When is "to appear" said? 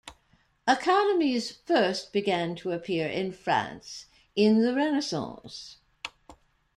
2.55-3.07